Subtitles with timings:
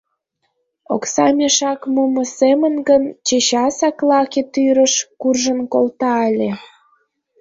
[0.95, 6.51] Окса мешак мумо семын гын, чечасак лаке тӱрыш куржын колта ыле.